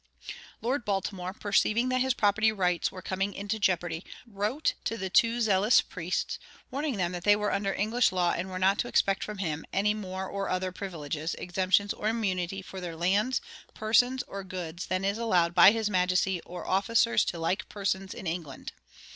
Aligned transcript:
Lord 0.63 0.83
Baltimore, 0.83 1.31
perceiving 1.31 1.89
that 1.89 2.01
his 2.01 2.15
property 2.15 2.51
rights 2.51 2.91
were 2.91 3.03
coming 3.03 3.35
into 3.35 3.59
jeopardy, 3.59 4.03
wrote 4.25 4.73
to 4.85 4.97
the 4.97 5.11
too 5.11 5.39
zealous 5.41 5.79
priests, 5.81 6.39
warning 6.71 6.97
them 6.97 7.11
that 7.11 7.23
they 7.23 7.35
were 7.35 7.53
under 7.53 7.71
English 7.71 8.11
law 8.11 8.31
and 8.35 8.49
were 8.49 8.57
not 8.57 8.79
to 8.79 8.87
expect 8.87 9.23
from 9.23 9.37
him 9.37 9.63
"any 9.71 9.93
more 9.93 10.25
or 10.27 10.49
other 10.49 10.71
privileges, 10.71 11.35
exemptions, 11.35 11.93
or 11.93 12.07
immunities 12.07 12.65
for 12.65 12.81
their 12.81 12.95
lands, 12.95 13.41
persons, 13.75 14.23
or 14.23 14.43
goods 14.43 14.87
than 14.87 15.05
is 15.05 15.19
allowed 15.19 15.53
by 15.53 15.69
his 15.71 15.87
Majesty 15.87 16.41
or 16.47 16.65
officers 16.67 17.23
to 17.25 17.37
like 17.37 17.69
persons 17.69 18.15
in 18.15 18.25
England." 18.25 18.71